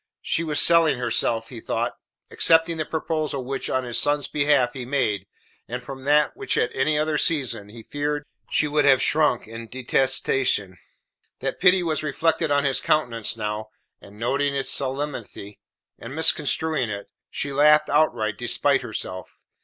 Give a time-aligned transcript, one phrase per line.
[0.23, 1.95] She was selling herself, he thought;
[2.31, 5.27] accepting the proposal which, on his son's behalf, he made,
[5.67, 10.79] and from which at any other season, he feared, she would have shrunk in detestation.
[11.39, 13.69] That pity was reflected on his countenance now,
[14.01, 15.59] and noting its solemnity,
[15.99, 19.43] and misconstruing it, she laughed outright, despite herself.